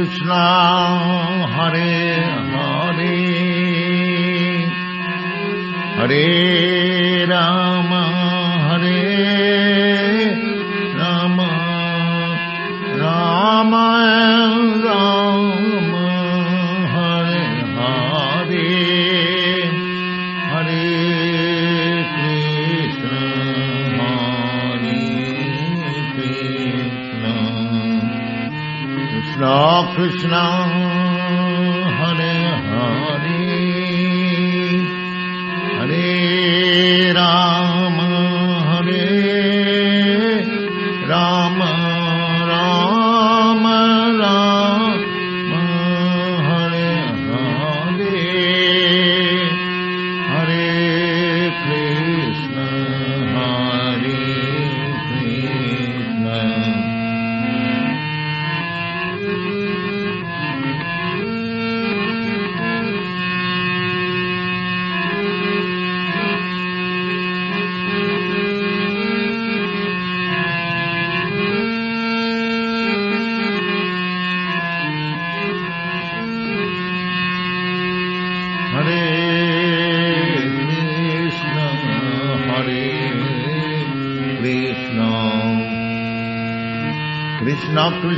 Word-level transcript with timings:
Krishna 0.00 1.44
Hare 1.56 2.24
Hare. 2.54 3.16
Hare 5.98 6.59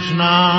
Krishna. 0.02 0.51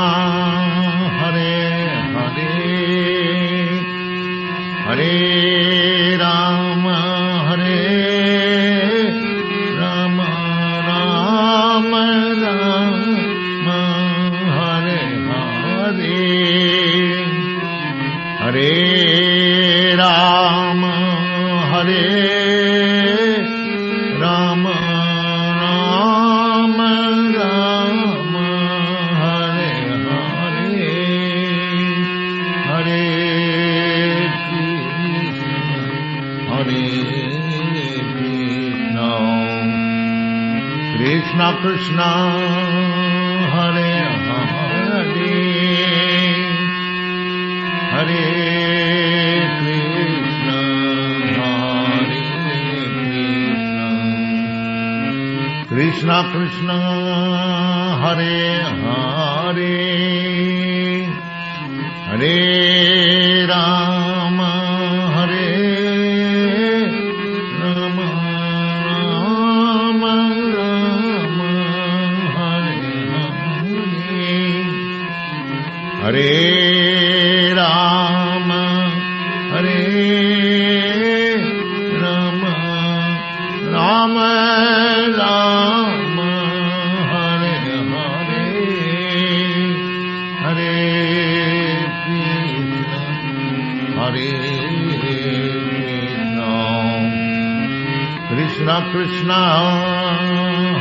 Krishna 98.73 98.91
Krishna 98.91 99.41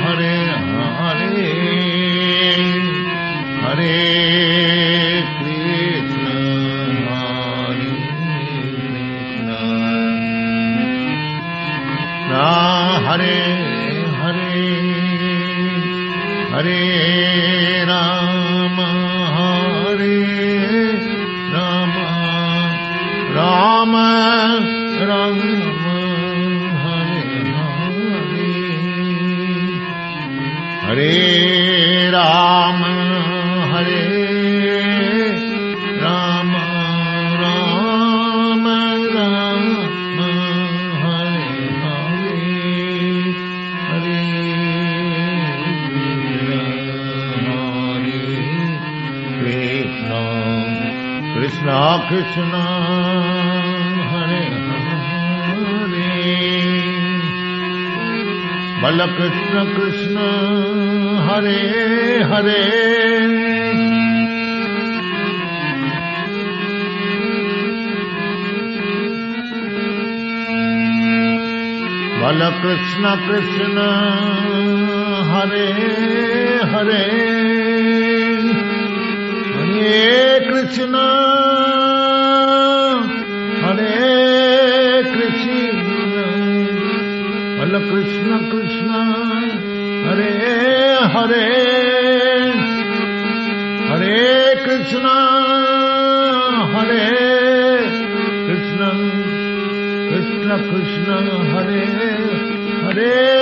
Hare 0.03 0.37
Hare 0.99 1.53
Hare 3.63 4.12
Krishna 59.53 59.75
Krishna 59.75 60.29
Hare 61.27 62.25
Hare 62.31 62.63
Bala 72.21 72.49
Krishna 72.63 73.13
Krishna 73.27 73.89
Hare 75.33 75.69
Hare 76.73 77.05
Hare 79.53 80.41
Krishna 80.49 81.05
Hare 83.65 83.93
Krishna 85.13 85.67
Bala 87.59 87.81
Krishna 87.91 88.37
હરે 91.13 91.49
હરે 93.89 94.21
કૃષ્ણ 94.65 95.09
હરે 96.73 97.03
કૃષ્ણ 98.47 99.03
કૃષ્ણ 100.09 100.65
કૃષ્ણ 100.65 101.29
હરે 101.51 101.85
હરે 102.85 103.42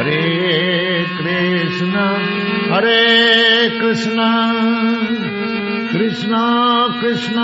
हरे 0.00 0.20
कृष्ण 1.16 2.02
हरे 2.70 3.00
कृष्ण 3.80 4.28
कृष्ण 5.90 6.38
कृष्ण 7.00 7.40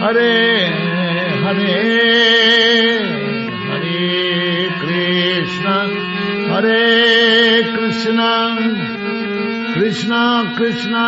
हरे 0.00 0.32
हरे 1.44 1.76
हरे 3.68 4.00
कृष्ण 4.80 5.76
हरे 6.50 6.82
Krishna 7.76 8.28
Krishna 9.74 10.22
Krishna 10.58 11.04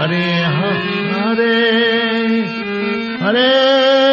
Hare 0.00 0.26
Hare 0.58 1.54
Hare 3.22 4.05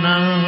Krishna 0.00 0.39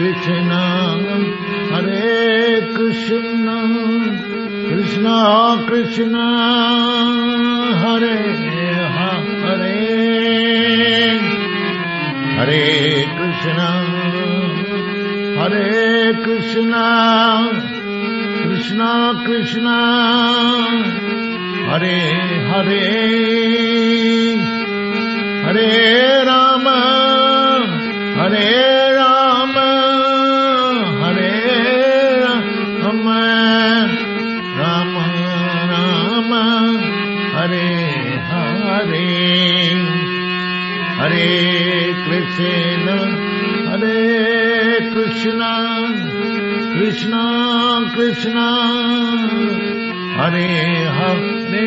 Krishna, 0.00 0.64
Hare 1.72 2.72
Krishna, 2.74 3.56
Krishna 4.68 5.64
Krishna, 5.68 6.26
Hare 7.82 8.16
Hare, 8.96 9.74
Hare 12.38 12.64
Krishna, 13.18 13.68
Hare 15.36 16.14
Krishna, 16.24 16.86
Krishna 18.42 19.22
Krishna. 19.26 19.78
Hare 21.68 21.98
Hare, 22.48 23.10
हरे 25.44 25.68
राम 26.24 26.66
हरे 28.18 28.69
Krishna, 42.36 42.96
Hare 43.70 44.90
Krishna, 44.92 45.52
Krishna 46.76 47.90
Krishna, 47.94 48.48
Hare 50.16 50.46
Hare, 50.96 51.66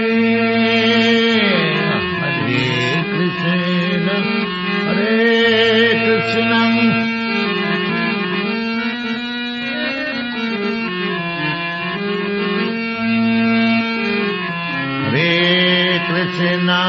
Hare 2.21 3.03
Krishna, 3.13 4.17
Hare 4.87 5.09
Krishna. 6.05 7.13
Krishna, 16.07 16.81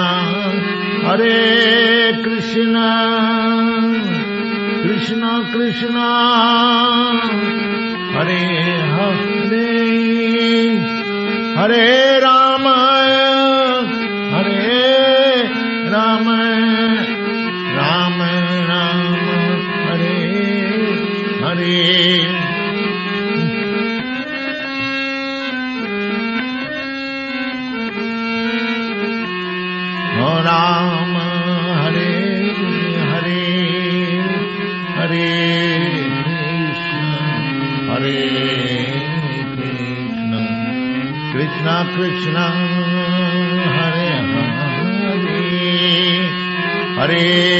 Hare 1.06 2.22
Krishna, 2.22 3.33
Krishna 5.54 5.98
હરે 8.14 8.38
હરે 8.94 9.66
હરે 11.56 12.03
Krishna 42.04 42.50
Krishna 42.50 43.64
Hare 43.76 44.04
Hare 46.96 47.53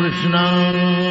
Krishna, 0.00 1.09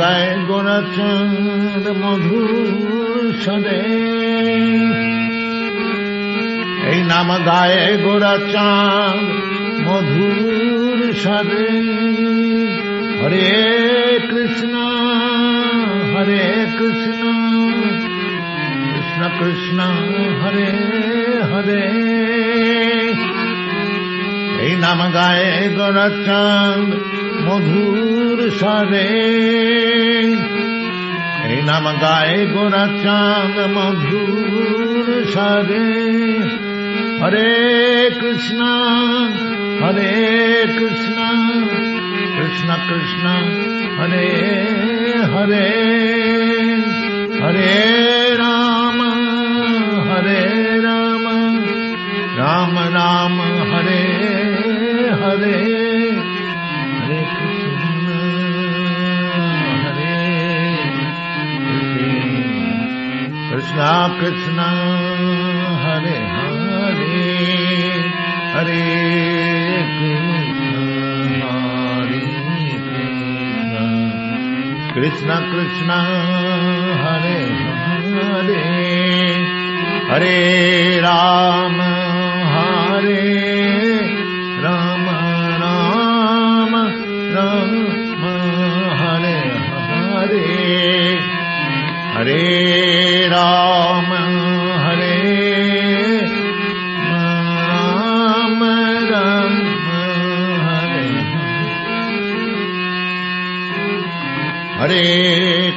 গায় 0.00 0.38
গোরাচন্দ 0.48 1.88
মধুর 1.88 3.34
সদে 3.44 3.82
এই 6.90 7.00
নাম 7.02 7.28
গায়ে 7.46 7.96
গোরাচাঁদ 7.96 9.26
মধুর 9.88 10.98
সদে 11.14 11.68
হরে 13.20 13.52
কৃষ্ণ 14.30 14.74
হরে 16.14 16.66
কৃষ্ণ 16.78 17.22
কৃষ্ণ 18.92 19.20
কৃষ্ণ, 19.38 19.78
হরে 20.42 20.70
হরে। 21.50 21.86
এই 24.66 24.76
নাম 24.76 25.00
গায়ে 25.14 25.68
গোরাচাঁদ 25.76 27.19
মধুর 27.49 28.39
সরে 28.59 29.11
এই 31.47 31.59
নাম 31.65 31.85
গায়ে 32.01 32.39
গোরাচাঁদ 32.53 33.55
মধুর 33.75 35.07
সরে 35.33 35.89
হরে 37.21 37.51
কৃষ্ণ 38.21 38.61
হরে 39.81 40.13
কৃষ্ণ 40.75 41.17
কৃষ্ণ 42.35 42.69
কৃষ্ণ 42.87 43.25
হরে 43.97 44.29
হরে 45.33 45.69
হরে 47.39 47.75
রাম 48.41 48.99
হরে 50.07 50.43
Ram 50.79 51.25
Ram 52.37 52.73
Ram 52.93 53.35
Radha 63.80 64.20
Krishna 64.20 64.64
Hare 65.82 66.16
Hare 66.32 67.20
Hare 68.54 68.80
Krishna 74.94 75.38
Krishna 75.52 75.98
Hare 77.02 77.38
Hare 78.28 78.60
Hare 80.10 80.36
Ram 81.00 81.80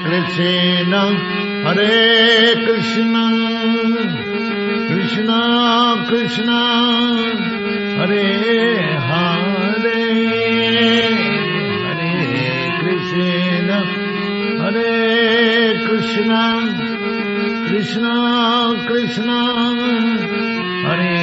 Krishna, 0.03 1.01
Hare 1.63 2.55
Krishna, 2.65 3.23
Krishna 4.89 5.39
Krishna, 6.09 6.59
Hare 7.99 8.27
Hare, 9.09 10.01
Hare 11.85 12.09
Krishna, 12.81 13.79
Hare 14.61 14.91
Krishna, 15.87 16.41
Krishna 17.67 18.15
Krishna, 18.87 19.39
Hare. 20.87 21.22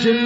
cennet 0.00 0.23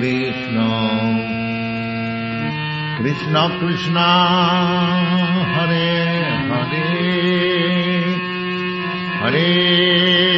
Krishna 0.00 0.64
Krishna 2.98 3.40
Krishna 3.60 4.02
Hare 5.54 5.88
Hare 6.50 6.84
Hare 9.22 10.37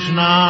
Krishna. 0.00 0.49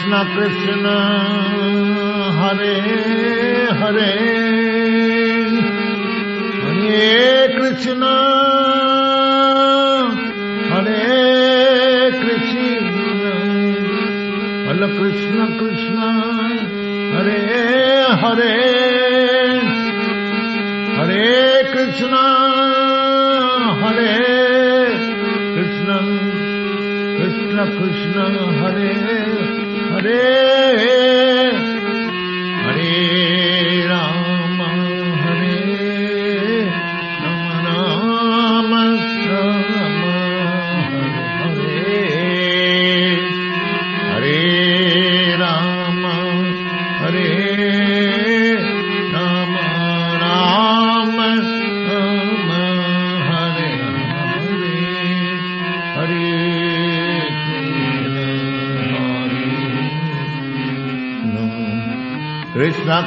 Krishna 0.00 0.24
Krishna. 0.34 1.29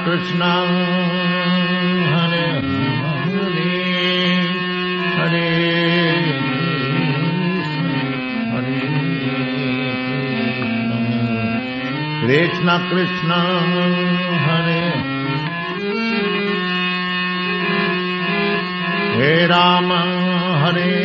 Krishna, 0.04 0.54
Hare 2.14 2.48
Hare, 3.44 3.78
Hare 5.18 5.48
Hare 8.52 8.84
Krishna, 12.26 12.76
Krishna 12.90 13.40
Hare. 14.46 14.84
Hare 19.16 19.48
Rama, 19.48 20.02
Hare 20.64 21.03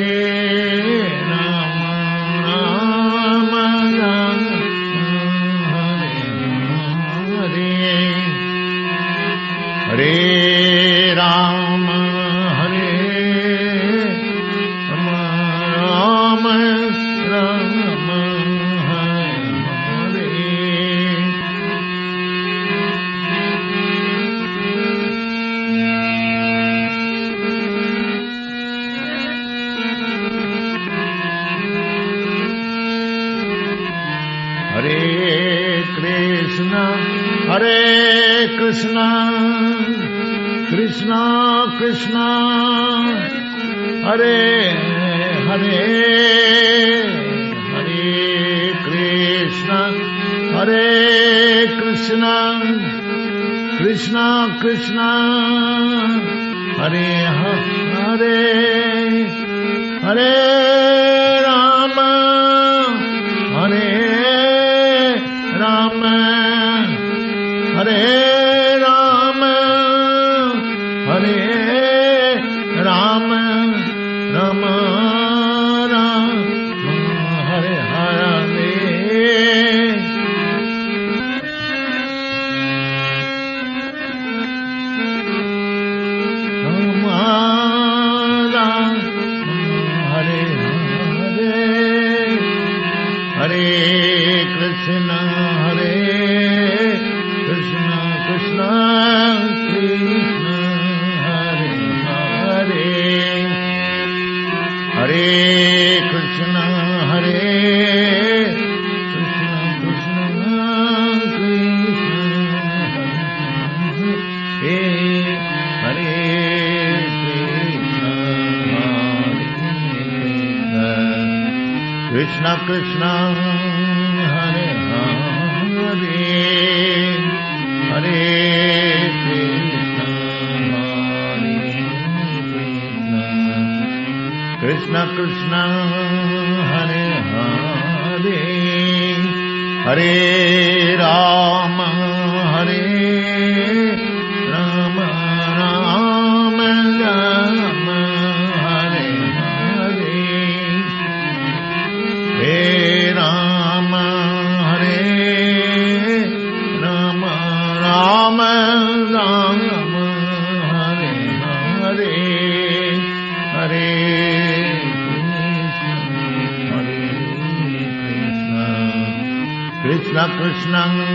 Krishna 170.68 171.08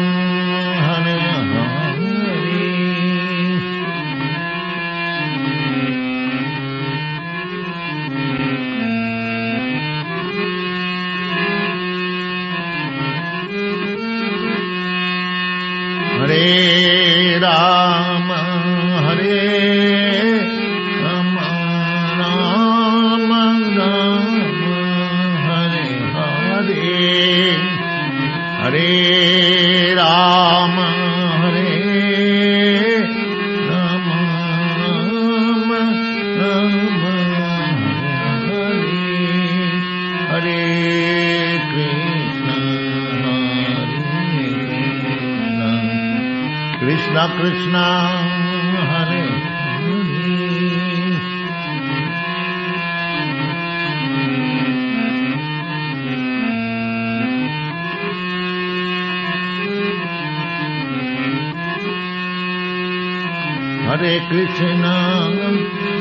Krishna, 64.30 64.96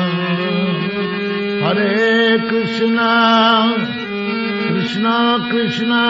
Hare 1.64 2.40
Krishna, 2.50 3.12
Krishna 4.68 5.16
Krishna, 5.50 6.04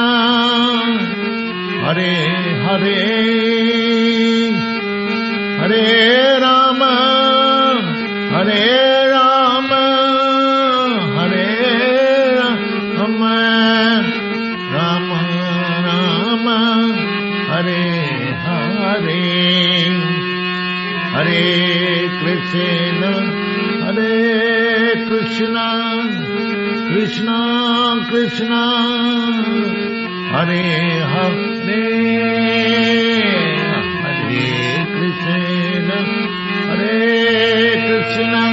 Hare 1.85 2.13
Hare, 2.65 2.99
Hare 5.59 6.39
Rama, 6.41 6.95
Hare 8.31 8.94
Krishna, 22.51 23.11
Hare 23.85 25.05
Krishna, 25.07 25.67
Krishna 26.91 28.05
Krishna, 28.09 28.63
Hare 30.31 30.61
Hare, 31.11 31.83
Hare 34.03 34.85
Krishna, 34.93 35.99
Hare 36.69 36.93
Krishna. 37.87 38.43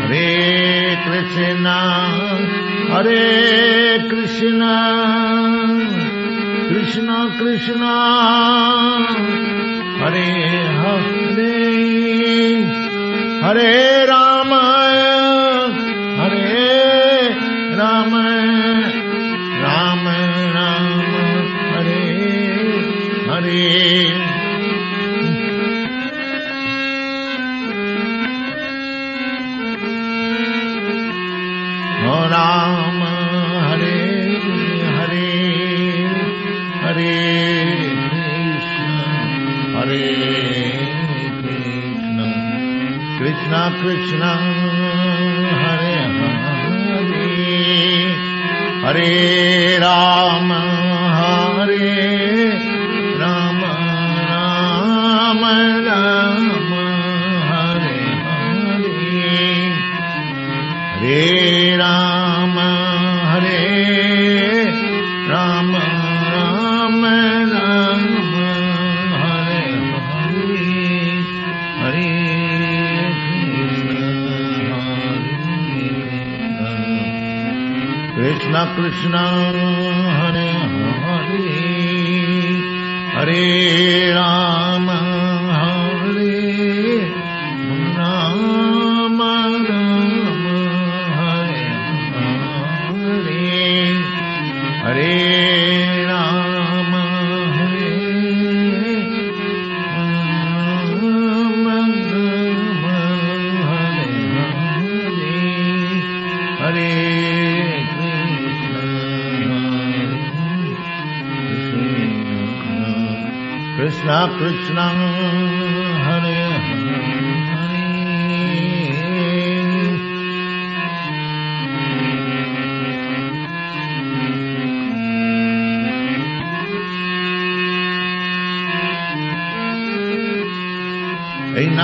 Hare 0.00 0.96
Krishna, 1.04 1.78
Hare 2.92 4.08
Krishna, 4.08 5.09
Krishna 7.40 7.84
હરે 10.00 10.24
હરે 10.80 11.52
હરે 13.42 13.89
Krishna 43.80 44.39
Krishna 78.90 79.14
Hare 80.16 80.50
Hare. 81.12 81.60
हरे 83.14 83.99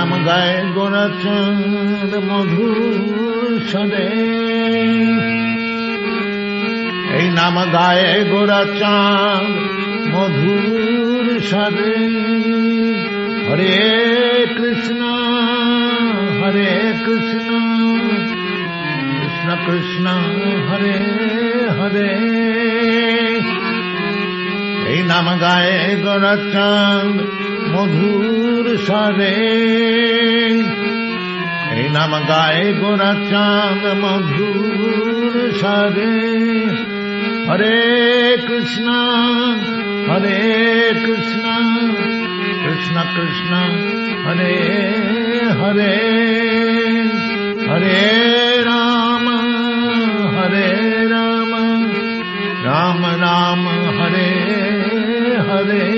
নাম 0.07 0.23
গায় 0.25 0.57
গোরাচন্দ 0.75 2.11
মধুর 2.29 3.61
সদে 3.71 4.09
এই 7.17 7.27
নাম 7.29 7.55
গায় 7.73 8.07
গোরাচাঁদ 8.31 9.53
মধুর 10.13 11.25
সদে 11.49 11.97
হরে 13.47 13.79
কৃষ্ণ 14.57 15.01
হরে 16.39 16.71
কৃষ্ণ 17.05 17.49
কৃষ্ণ 19.19 19.47
কৃষ্ণ, 19.65 20.05
হরে 20.69 20.97
হরে। 21.77 22.11
এই 24.91 24.99
নাম 25.03 25.27
গায়ে 25.41 25.79
গোরাচাঁদ 26.03 27.36
मधुर 27.77 28.77
सरे। 28.77 29.57
नाम 31.91 32.11
गाए 32.11 32.73
गोरा 32.73 33.13
चाँद 33.13 33.83
मधुर 33.97 35.51
सरे। 35.55 36.17
हरे 37.49 38.37
कृष्णा 38.37 38.99
हरे 40.09 40.93
कृष्णा 41.05 41.57
कृष्णा 42.65 43.03
कृष्णा, 43.03 43.61
हरे 44.29 44.55
हरे। 45.61 46.17
हरे 47.71 48.61
राम 48.61 49.27
हरे 50.37 51.07
Ram 51.07 51.85
Ram 52.65 53.05
Ram, 53.05 53.67
Hare 54.01 54.29
Hare. 55.49 55.96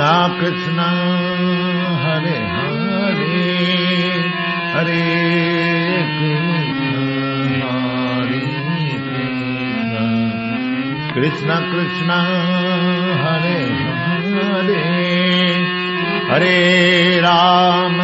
Radha 0.00 0.40
Krishna 0.40 0.84
Hare 2.02 2.36
Hare 2.52 3.40
Hare 4.74 5.00
Krishna 11.14 11.58
Krishna 11.72 12.18
Hare 13.24 13.58
Hare 14.54 14.80
Hare 16.30 16.56
Ram 17.20 18.00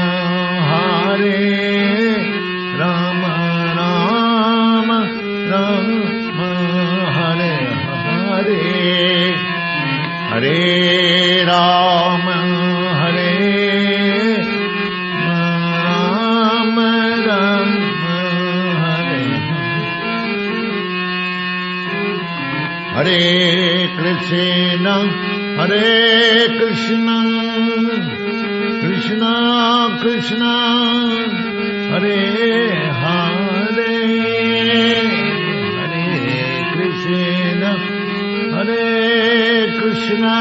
Krishna, 24.28 25.06
Hare 25.56 26.48
Krishna, 26.58 27.18
Krishna 28.80 29.98
Krishna, 30.00 30.54
Hare 31.92 32.20
Hare, 33.02 33.94
Hare 35.78 36.10
Krishna, 36.74 37.72
Hare 38.56 39.78
Krishna, 39.78 40.34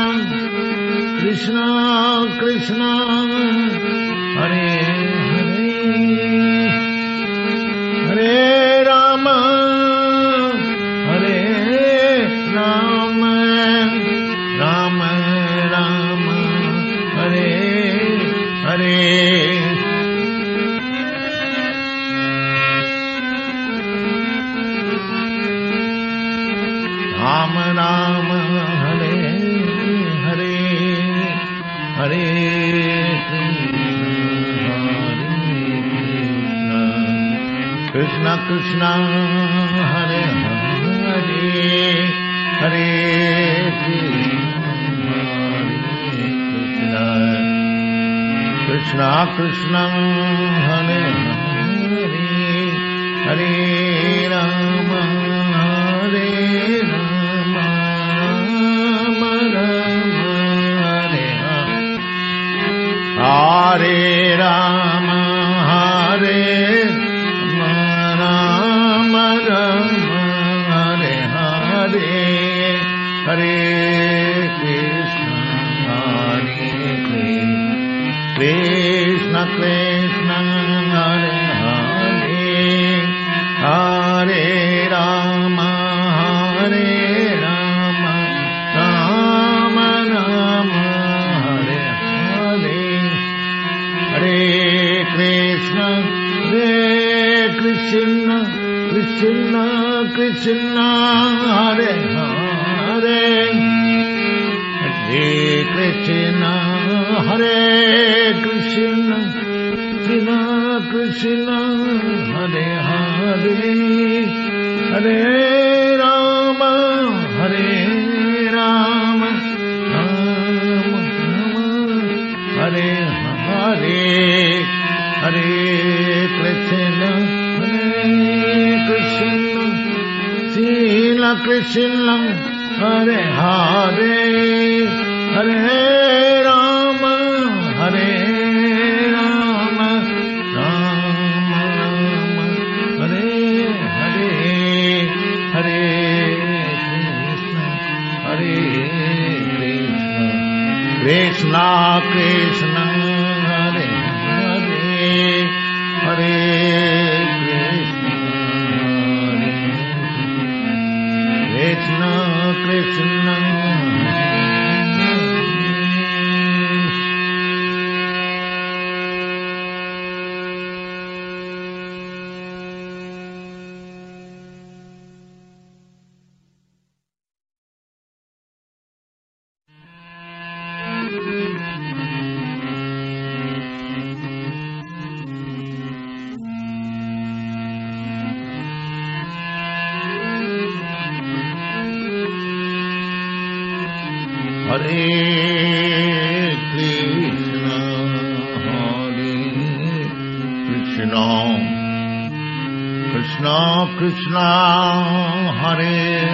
Krishna 1.20 1.66
Krishna. 2.40 2.95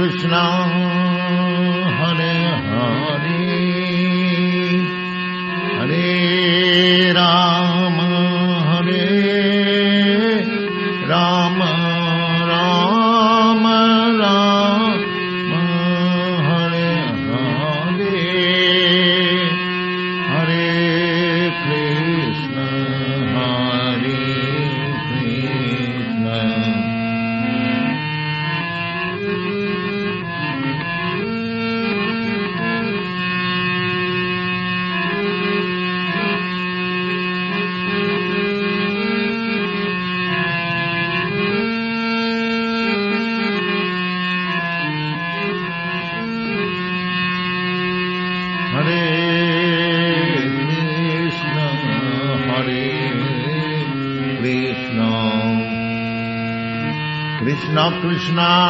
Krishna 0.00 0.89
Krishna 58.20 58.69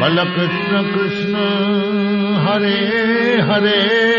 बल 0.00 0.16
कृष्ण 0.24 0.82
कृष्ण, 0.92 1.34
हरे 2.34 2.76
हरे। 3.40 4.10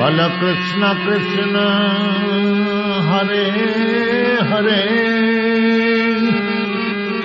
बल 0.00 0.18
कृष्ण 0.40 0.82
कृष्ण, 1.06 1.56
हरे 3.08 3.50
हरे। 4.50 5.10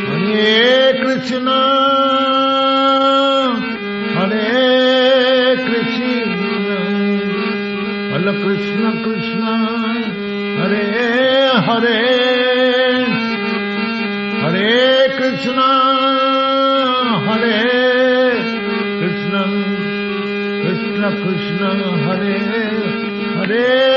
हरे 0.10 0.94
कृष्ण 1.04 1.48
हरे 4.18 5.56
कृष्ण। 5.56 6.06
बल 8.14 8.44
कृष्ण 8.44 9.04
कृष्ण। 9.04 9.15
હરે 11.66 12.02
હરે 14.42 14.74
કૃષ્ણ 15.18 15.62
હરે 17.26 17.56
કૃષ્ણ 19.00 19.56
કૃષ્ણ 20.62 21.18
કૃષ્ણ 21.18 21.82
હરે 22.04 22.38
હરે 23.38 23.95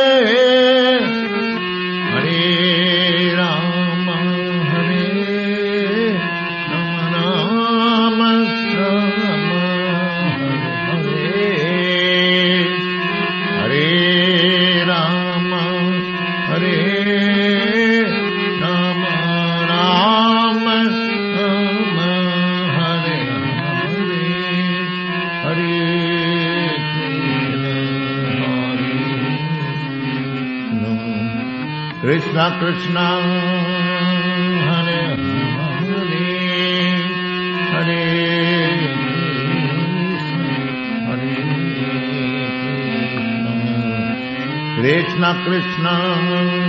Krishna, 32.59 33.09
Hare 34.69 35.17
Hare, 35.81 36.27
Hare 37.71 38.03
Hare 41.07 41.29
Krishna, 44.81 45.31
Krishna 45.45 45.45
Krishna. 45.45 46.68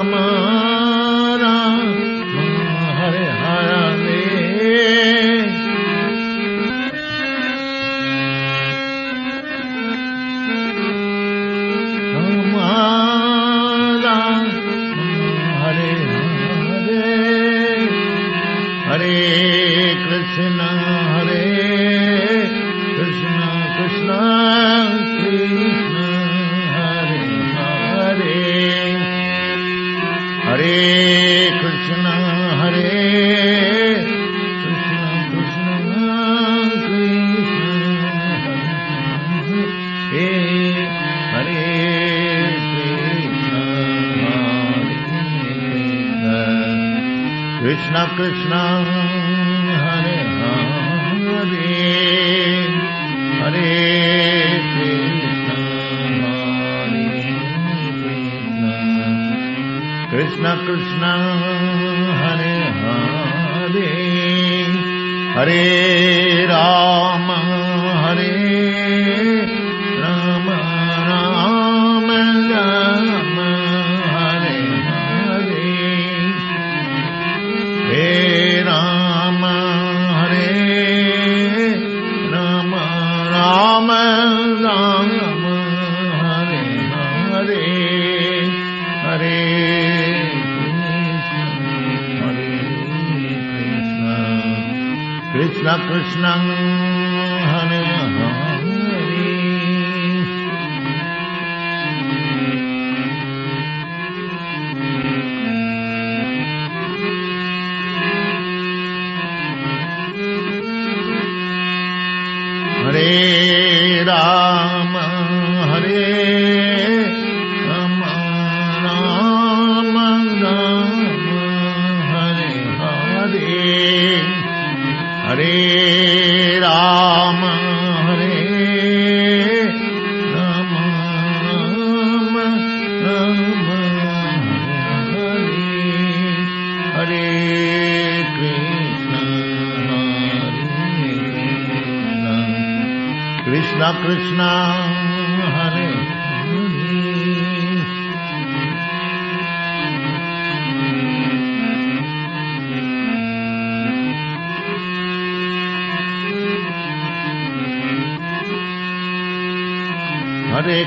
আমার 0.00 0.57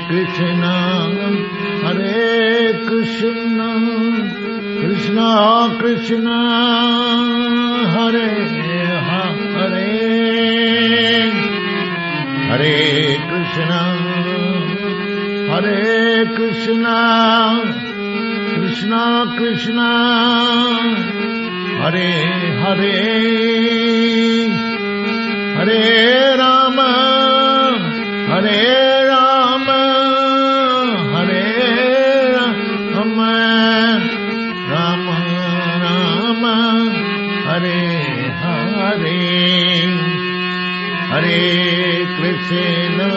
Krishna, 0.08 0.74
Hare 1.82 2.86
Krishna, 2.86 3.68
Krishna 4.80 5.76
Krishna, 5.78 6.38
Hare 7.94 8.28
Hare, 9.08 9.86
Hare 12.48 12.76
Krishna, 13.28 13.82
Hare 15.50 16.26
Krishna, 16.36 16.98
Krishna 18.54 19.34
Krishna. 19.38 19.90
Hare 21.82 22.10
Hare, 22.62 23.32
हरे 25.62 26.34
राम 26.36 26.78
हरे 28.30 28.91
Krishna, 42.18 43.08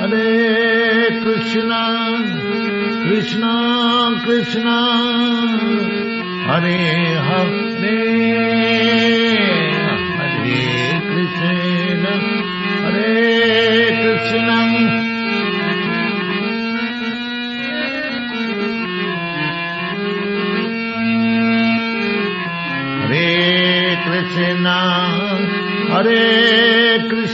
Hare 0.00 1.20
Krishna, 1.22 1.82
Krishna 3.04 3.54
Krishna, 4.24 4.78
Hare 6.48 6.78
Hare, 7.28 7.98
Hare 10.18 11.00
Krishna, 11.10 12.14
Hare 12.84 13.08
Krishna. 14.02 14.58
Krishna, 24.04 24.78
Hare 25.92 26.69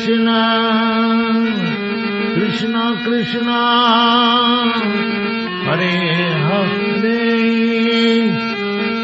Krishna, 0.07 0.41
Krishna 2.35 2.85
Krishna, 3.03 3.61
Hare 5.67 5.95
Hare, 6.47 7.11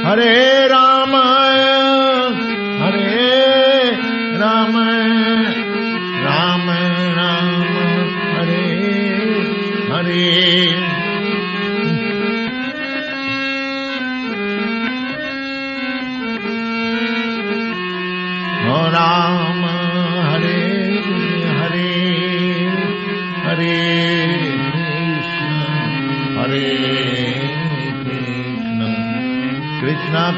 Hare 0.04 0.61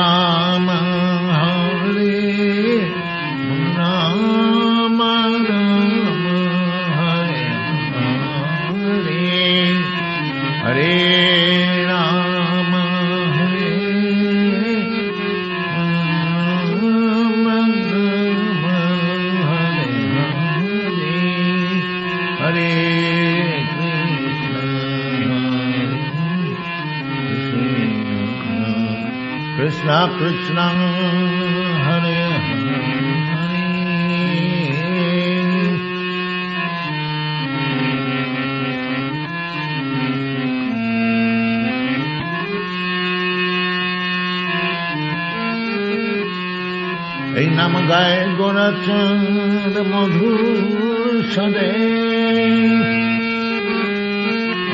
নাম 47.71 47.87
গায় 47.89 48.21
গোরাচন্দ 48.39 49.75
মধুর 49.93 51.17
সদে 51.35 51.73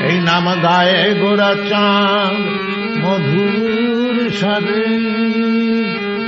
এই 0.07 0.17
নাম 0.19 0.45
গায়ে 0.63 1.01
গোরাচাঁদ 1.21 2.43
মধুর 3.03 4.15
সদে 4.39 4.87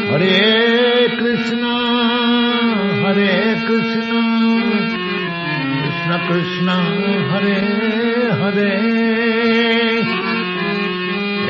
হরে 0.09 0.41
কৃষ্ণ 1.19 1.63
হরে 3.01 3.33
কৃষ্ণ 3.67 4.11
কৃষ্ণ 5.81 6.09
কৃষ্ণ, 6.27 6.67
হরে 7.29 7.59
হরে। 8.39 8.75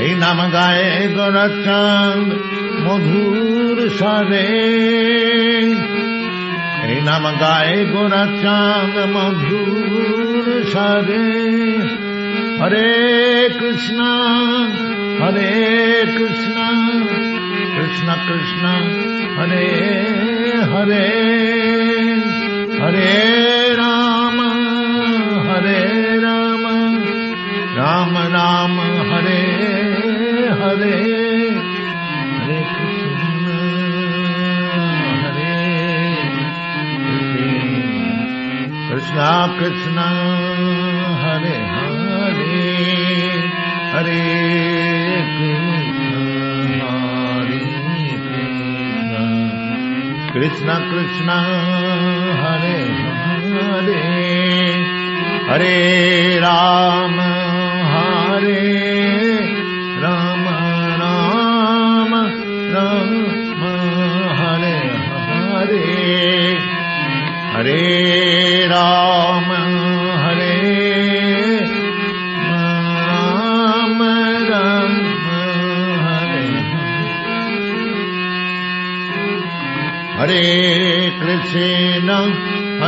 এই 0.03 0.11
নাম 0.15 0.39
গায়ে 0.53 0.91
গোরাচাঁদ 1.15 2.48
मधुर 2.89 3.89
सरे। 3.89 4.69
नाम 7.03 7.23
गाए 7.31 7.85
गोरा 7.85 8.25
चाँद 8.25 8.95
मधुर 9.09 10.63
सरे। 10.67 11.29
हरे 12.63 13.49
कृष्णा 13.49 14.11
हरे 15.21 16.05
कृष्णा, 16.17 16.67
कृष्ण 17.77 18.07
कृष्ण, 18.27 18.65
हरे 19.39 19.67
हरे। 20.73 21.29
हरे 22.83 23.28
Krishna, 39.59 40.07
Hare 41.21 41.57
Hare, 41.75 42.53
Hare 43.91 44.21
Krishna, 45.35 46.21
Hare 47.11 47.59
Krishna, 48.23 49.25
Krishna 50.31 50.75
Krishna, 50.89 51.37
Hare 52.41 52.79
Hare, 53.83 54.03
Hare 55.49 56.39
Rama. 56.39 57.38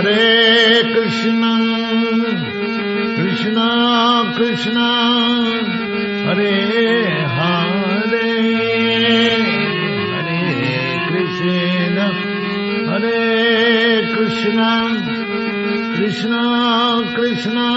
Hare 0.01 0.81
Krishna, 0.93 1.53
Krishna 3.17 4.33
Krishna, 4.35 4.89
Hare 6.25 6.55
Hare, 7.37 8.29
Hare 10.15 10.39
Krishna, 11.07 12.07
Hare 12.89 14.15
Krishna, 14.15 14.69
Krishna 15.95 16.41
Krishna. 17.13 17.70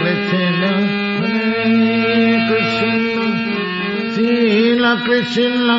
Krishna, 0.00 0.72
Hare 1.20 2.36
Krishna, 2.48 3.26
Sila 4.14 4.92
Krishna, 5.04 5.76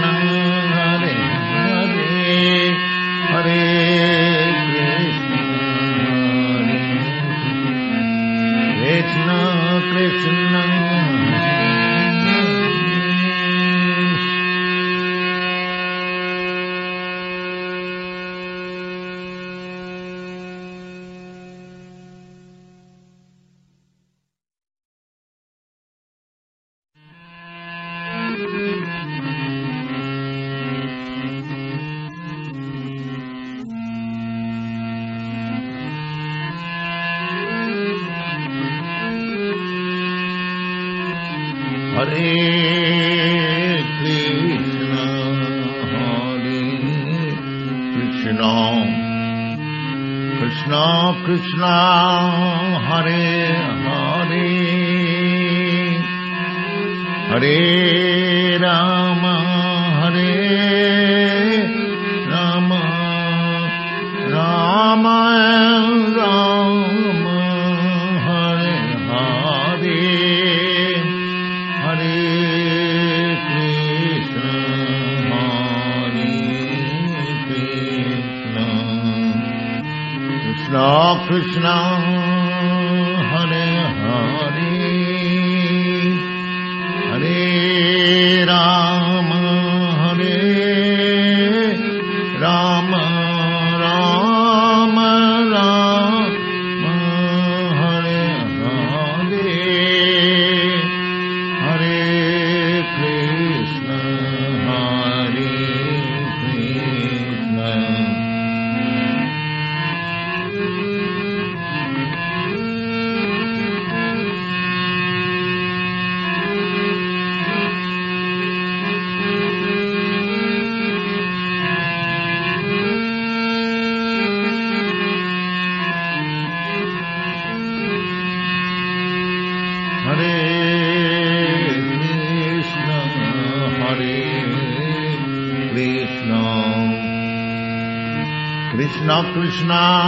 Krishna. 139.52 140.01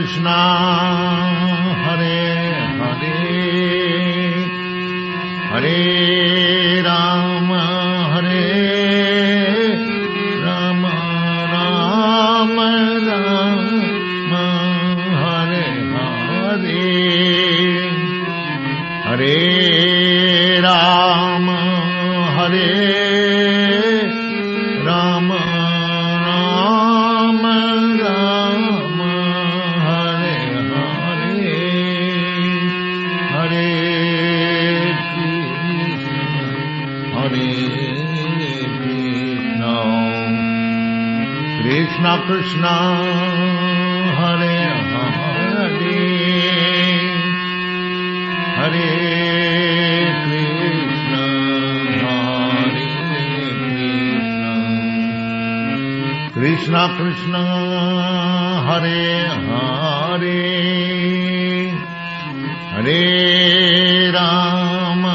Krishna. 0.08 0.57
Krishna 56.58 56.78
Krishna 56.98 57.40
Hare 58.66 59.02
Hare 59.48 60.38
Hare 62.72 63.02
Ram 64.10 65.07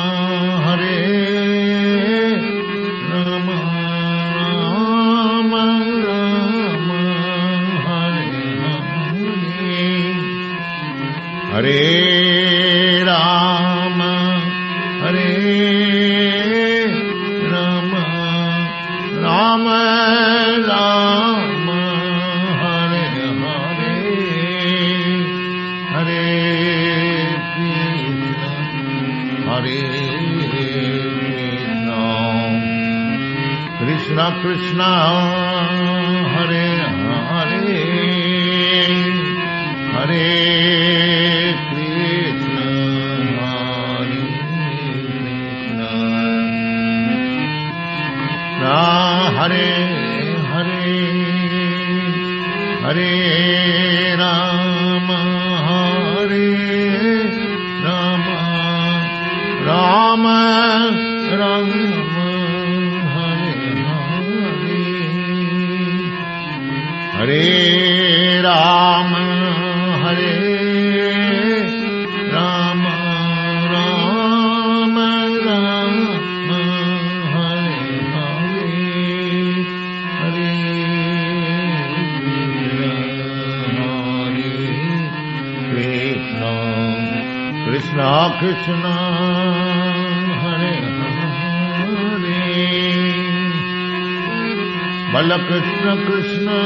Krishna 95.83 96.05
Krishna 96.05 96.59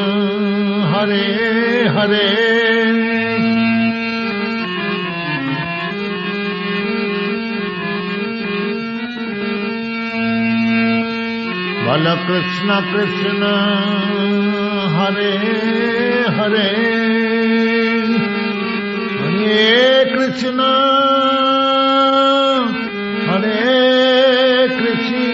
Hare 0.91 1.89
Hare. 1.95 2.27
Bala 11.84 12.14
Krishna 12.27 12.77
Krishna 12.91 13.53
Hare 14.98 15.34
Hare. 16.38 16.69
Hare 19.18 20.06
Krishna 20.14 20.69
Hare 23.30 23.57
Krishna. 24.77 25.31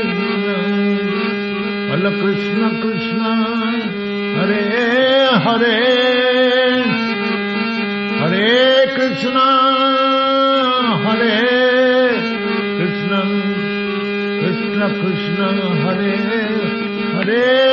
Bala 1.89 2.11
Krishna. 2.21 2.92
હરે 5.43 5.79
હરે 8.19 8.51
કૃષ્ણ 8.95 9.39
હરે 11.03 11.33
કૃષ્ણ 12.77 13.33
કૃષ્ણ 14.39 14.95
કૃષ્ણ 14.95 15.59
હરે 15.81 16.15
હરે 17.15 17.72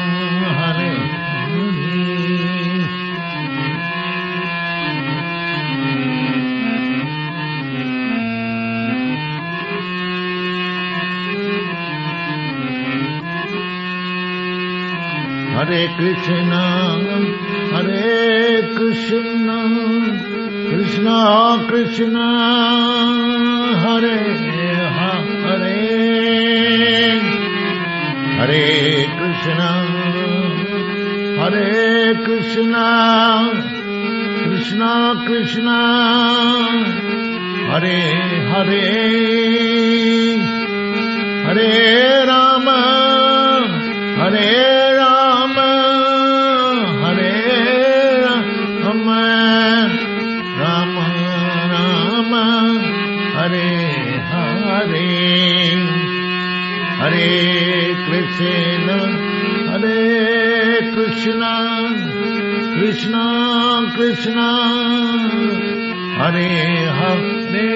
Krishna, 15.97 16.63
Hare 17.71 18.75
Krishna, 18.75 19.57
Krishna 20.69 21.65
Krishna, 21.67 22.27
Hare 23.83 24.17
Hare, 24.97 25.75
Hare 28.37 28.65
Krishna, 29.17 29.71
Hare 31.39 32.15
Krishna, 32.25 32.87
Krishna 34.43 34.91
Krishna, 35.25 35.79
Hare 37.71 37.99
Hare, 38.51 38.85
Hare 41.45 42.20
Krishna 61.21 61.55
Krishna 62.75 63.23
Krishna 63.95 64.45
Hare 66.19 66.47
Hare 66.99 67.67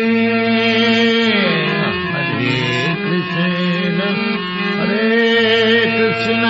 हरे 2.14 2.56
कृष्ण 3.04 4.02
हरे 4.80 5.12
कृष्ण 5.92 6.46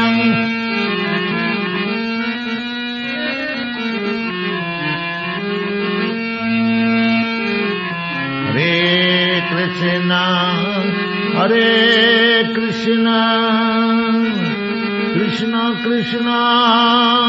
हरे 8.45 8.71
कृष्ण 9.51 10.21
हरे 11.35 11.67
Krishna 12.55 13.07
Krishna. 16.05 17.24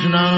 Krishna, 0.00 0.29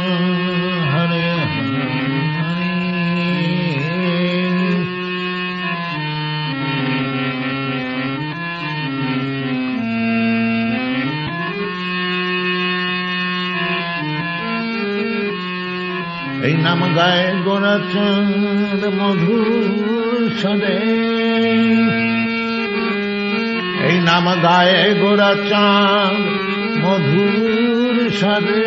Hare. 0.92 1.28
এই 16.48 16.56
নাম 16.58 16.82
গায় 16.98 17.26
গোরাচন্দ 17.46 18.82
মধুর 19.00 19.48
সদে 20.42 20.80
এই 23.88 23.98
নাম 24.00 24.26
গায়ে 24.44 24.82
গোরাচাঁদ 25.02 26.24
মধুর 26.84 27.96
সদে 28.12 28.64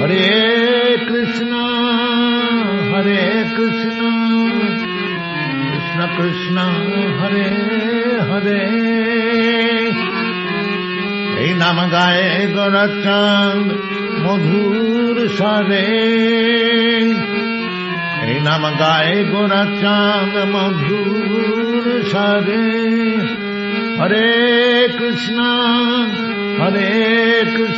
হরে 0.00 0.28
কৃষ্ণ 1.08 1.52
হরে 2.92 3.44
কৃষ্ণ 3.56 4.00
কৃষ্ণ 5.70 5.98
কৃষ্ণ, 6.16 6.56
হরে 7.20 7.48
হরে। 8.28 8.64
এই 11.44 11.54
নাম 11.54 11.78
গায়ে 11.92 12.46
গোরাচাঁদ 12.46 13.68
মধুর 14.26 15.28
সরে 15.38 15.88
এই 18.28 18.40
নাম 18.40 18.62
গায়ে 18.80 19.24
গোরাচাঁদ 19.24 20.34
মধুর 20.54 22.04
সরে 22.12 22.66
হরে 23.98 24.28
কৃষ্ণ 24.98 25.38
হরে 26.60 26.92
Krishna. 27.56 27.77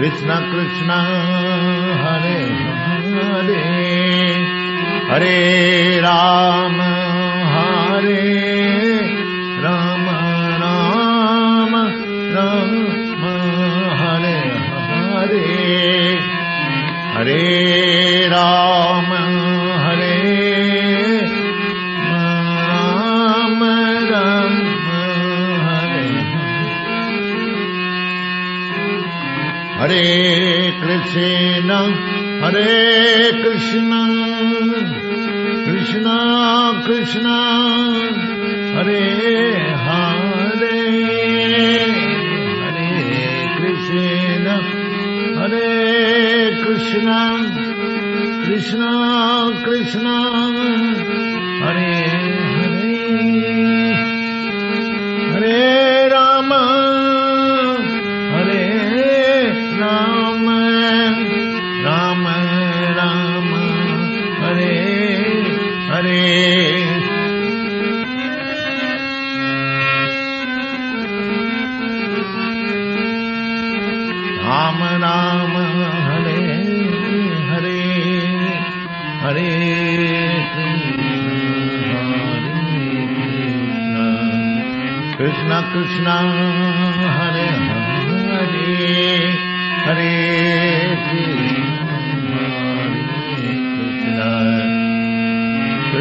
Krishna 0.00 0.34
Krishna 0.52 0.90
Hare 2.02 2.38
Hare 3.24 3.64
Hare 5.10 6.00
Ram. 6.00 6.89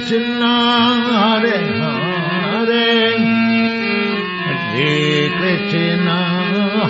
Krishna 0.00 0.54
Hare 1.12 1.58
Hare. 1.78 2.90
Hare 4.46 5.28
Krishna 5.36 6.18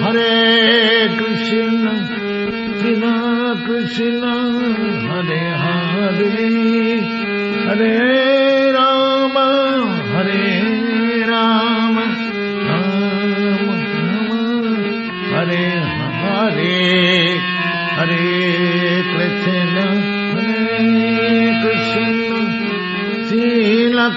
Hare 0.02 1.08
Krishna 1.18 1.92
Krishna 2.78 3.12
Krishna. 3.66 4.19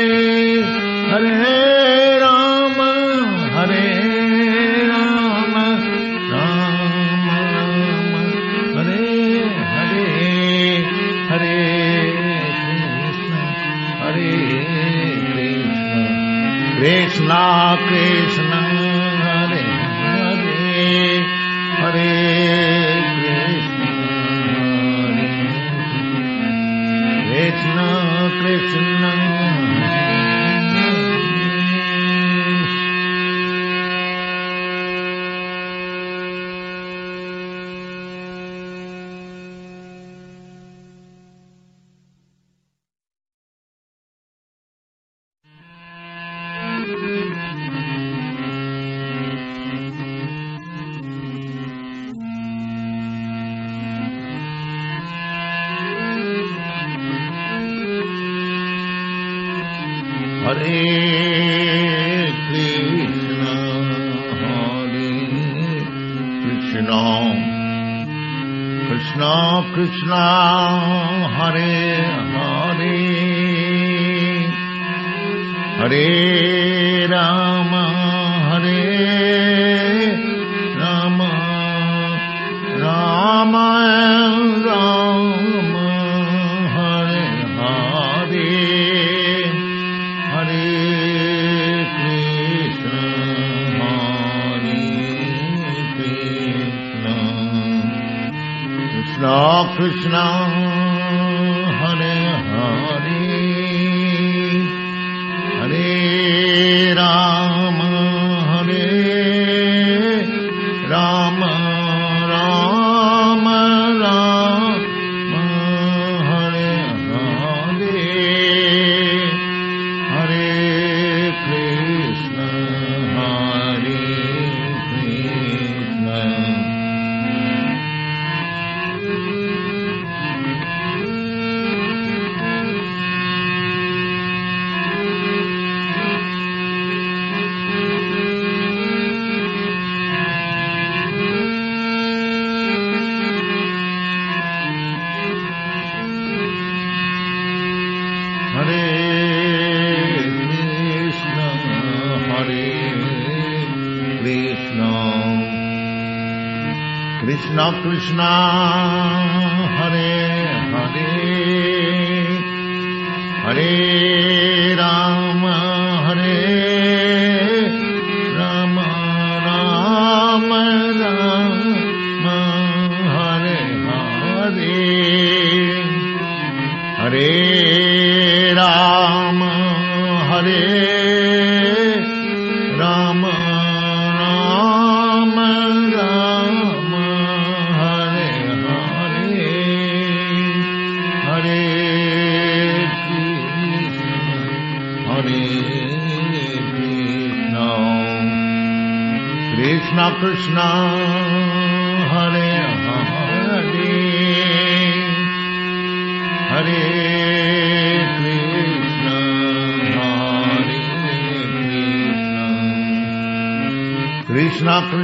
Krishna 157.83 158.31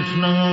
Krishna 0.08 0.47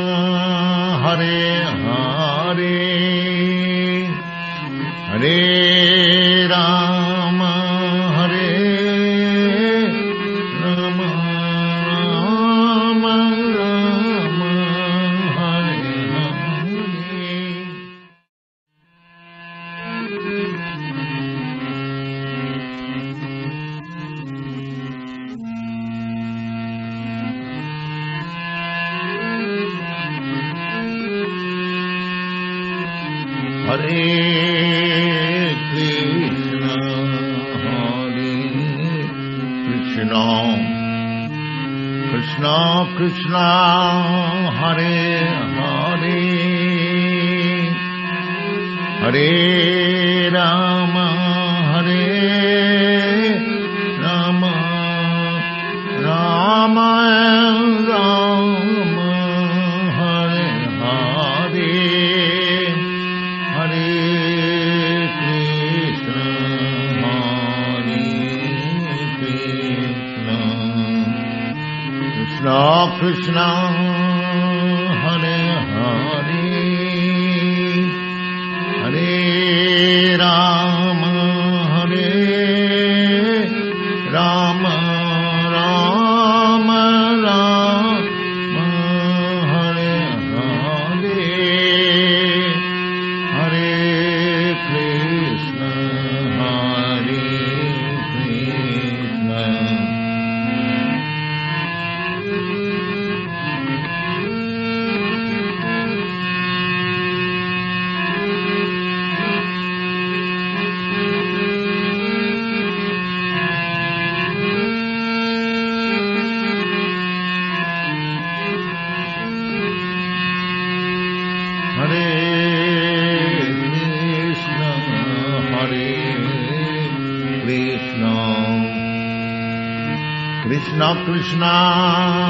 Krishna. 131.24 132.23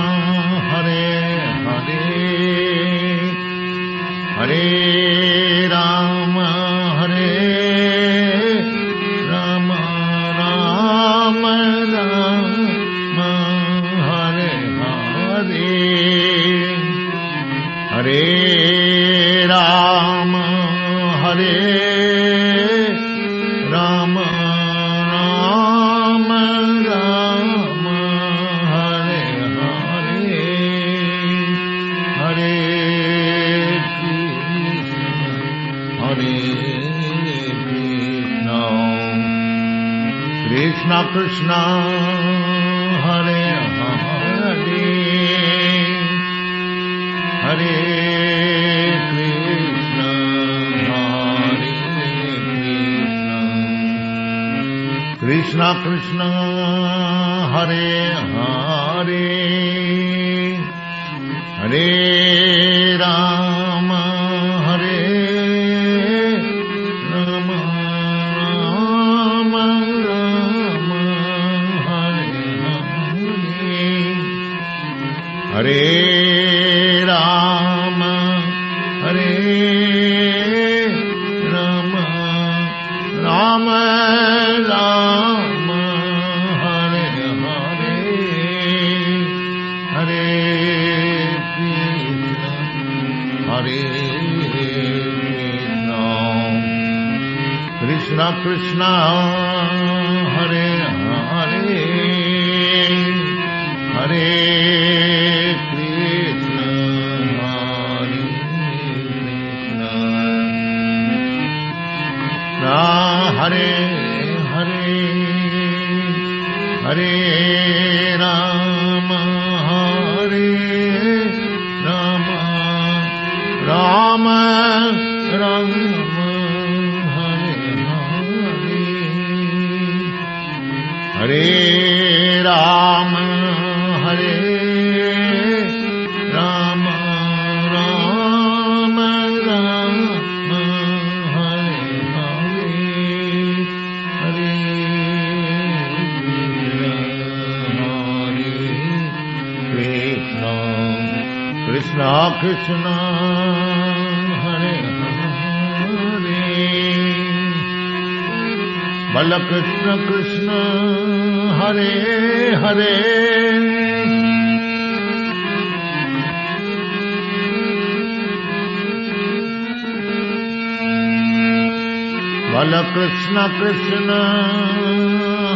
बाल 172.64 172.82
कृष्ण 172.82 173.60
कृष्ण, 173.60 174.10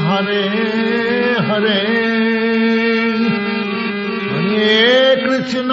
हरे 0.08 0.48
हरे। 1.48 2.08
हरे 4.32 5.16
कृष्ण 5.16 5.70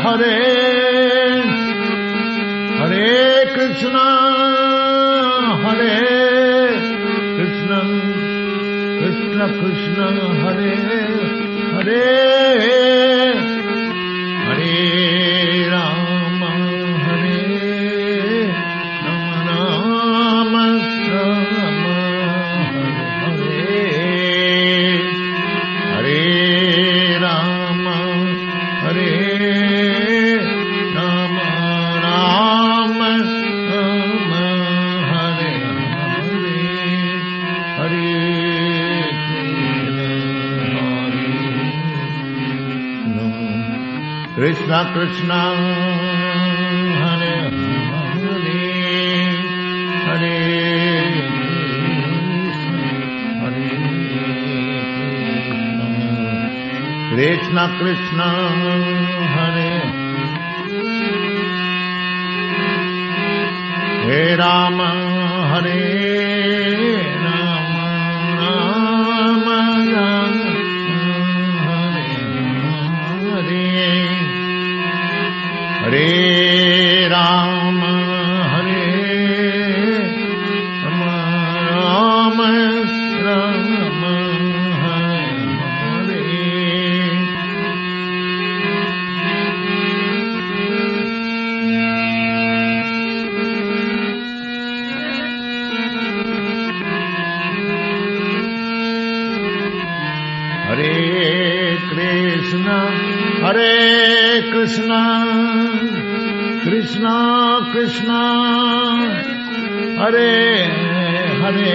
हरे। 0.04 0.62
हरे 2.78 3.44
कृष्ण 3.54 3.94
हरे 5.66 6.00
कृष्ण। 7.38 7.98
कृष्ण 9.00 9.46
कृष्ण, 9.60 10.02
हरे। 10.46 11.11
Hare 11.82 12.41
Krishna, 44.92 45.42
Hare 47.02 47.36
Hare, 47.82 48.70
Hare 50.06 50.22
Hare 50.22 50.62
Krishna, 57.14 57.64
Krishna 57.78 58.28
Hare. 59.34 59.74
Hare 64.06 64.81
Hare 110.12 110.68
Hare 111.40 111.72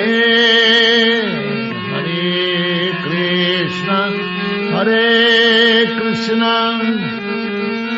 Hare 1.89 2.91
Krishna 3.01 4.01
Hare 4.73 5.05
Krishna 5.97 6.53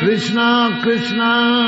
Krishna, 0.00 0.80
Krishna 0.82 1.59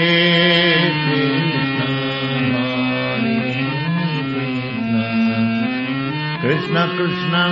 Krishna 6.39 6.83
Krishna 6.95 7.43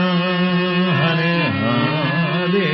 Hare 1.02 1.36
Hare 1.60 2.72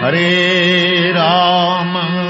Hare 0.00 1.12
Rama. 1.14 2.23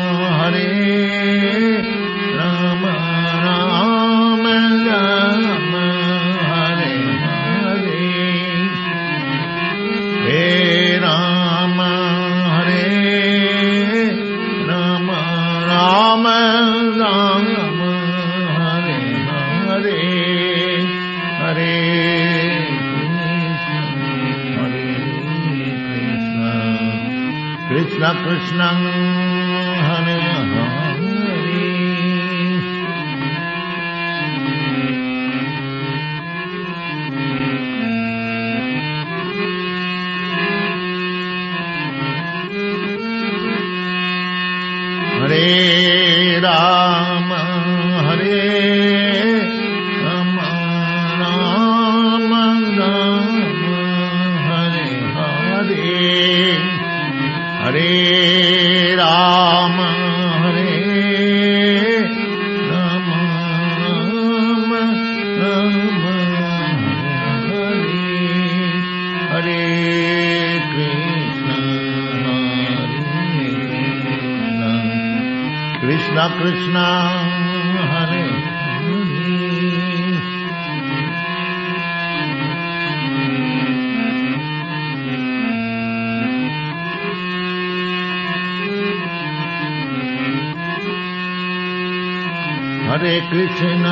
Krishna. 93.35 93.84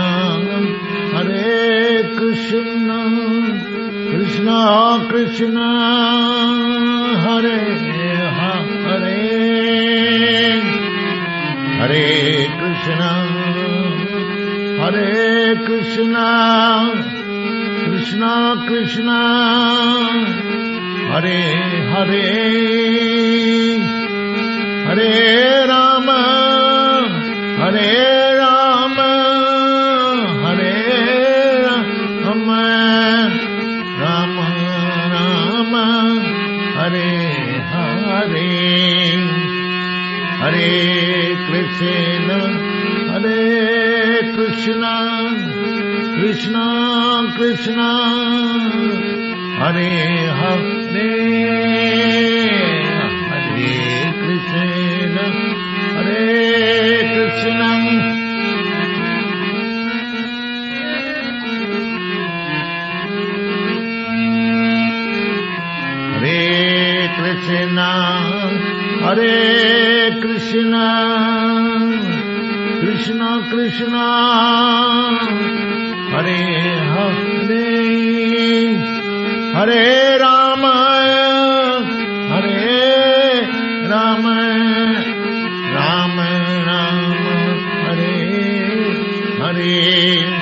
mean. 89.62 90.41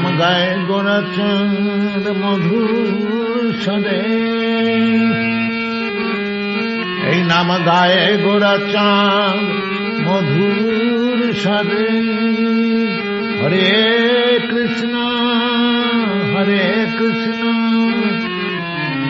নাম 0.00 0.16
গায় 0.18 0.50
গোরাচন্দ 0.68 2.04
মধুর 2.22 3.46
সদে 3.64 4.02
এই 7.10 7.20
নাম 7.22 7.48
গায় 7.66 8.00
গোরাচাঁদ 8.24 9.46
মধুর 10.06 11.18
সদে 11.42 11.90
হরে 13.40 13.72
কৃষ্ণ 14.50 14.94
হরে 16.34 16.64
কৃষ্ণ 16.98 17.42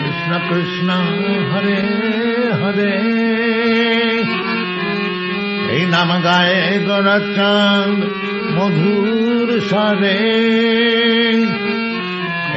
কৃষ্ণ 0.03 0.31
কৃষ্ণ, 0.49 0.89
হরে 1.53 1.81
হরে। 2.61 2.97
এই 5.75 5.83
নাম 5.87 6.11
গায়ে 6.25 6.63
গোরাচাঁদ 6.87 8.01
মধুর 8.60 9.50
সরে 9.70 10.22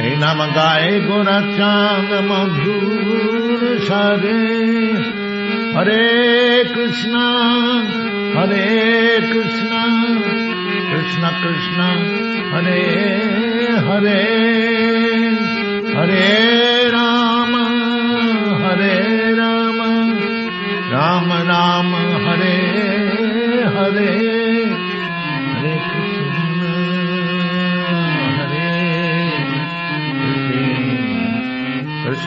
এই 0.01 0.13
নাম 0.19 0.39
গায়ে 0.55 0.93
গোরাচাঁদ 1.07 2.09
মধুর 2.29 3.61
সরে 3.87 4.43
হরে 5.75 6.05
কৃষ্ণ 6.75 7.15
হরে 8.35 8.67
কৃষ্ণ 9.29 9.71
কৃষ্ণ 10.89 11.23
কৃষ্ণ 11.41 11.79
হরে 12.51 12.83
হরে 13.87 14.23
হরে 15.93 16.29
রাম 16.95 17.53
হরে 18.61 18.97
রাম 19.33 19.79
রাম 20.91 21.27
রাম 21.43 21.89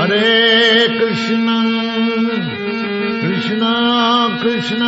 हरे 0.00 0.88
कृष्ण 0.98 1.56
कृष्ण 3.22 3.70
कृष्ण 4.42 4.82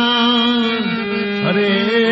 हरे 1.45 2.08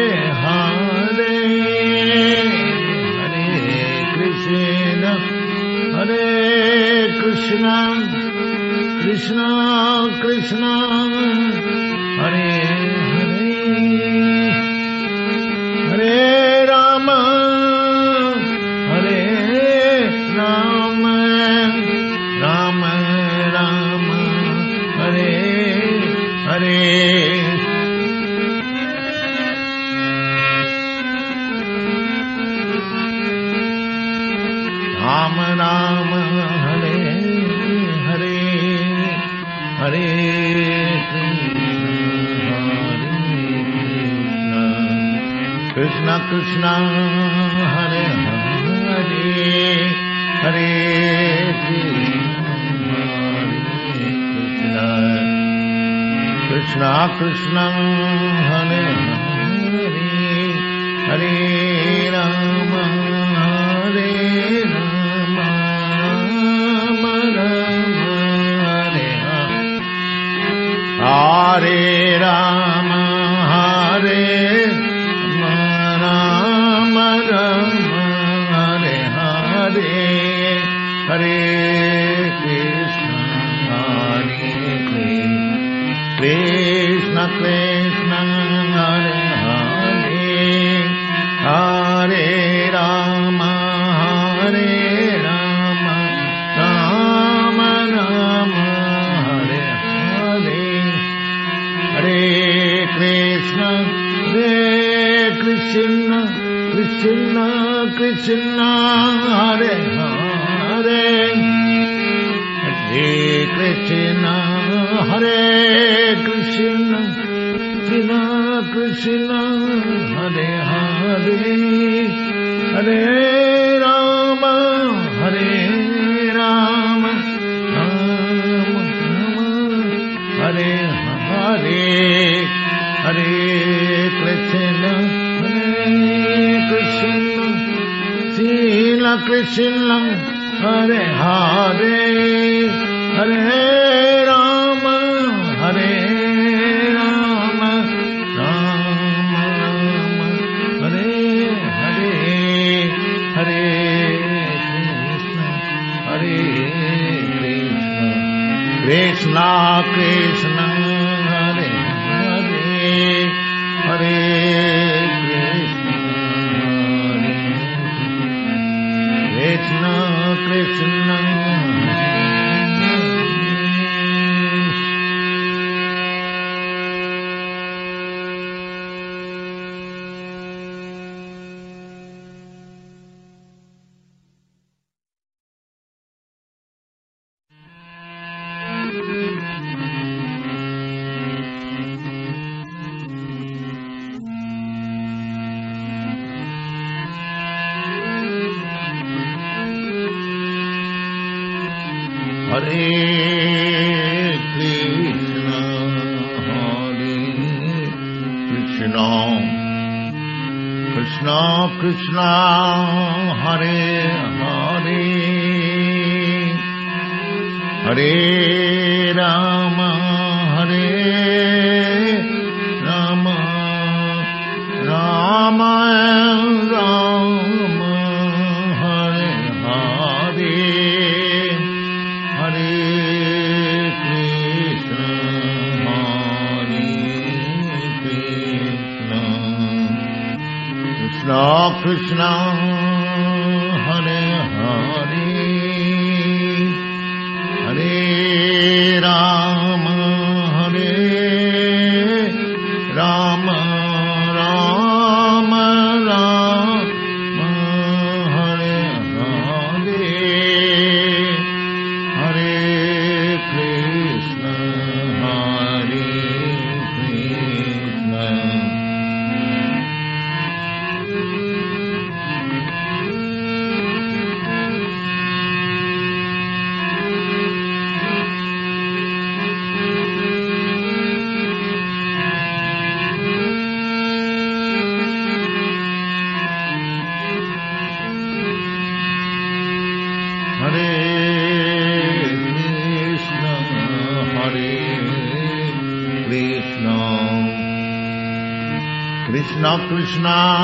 Krishna 300.08 300.57